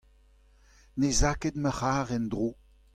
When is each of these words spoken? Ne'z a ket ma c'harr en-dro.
Ne'z 0.99 1.19
a 1.29 1.33
ket 1.41 1.55
ma 1.59 1.71
c'harr 1.77 2.09
en-dro. 2.17 2.49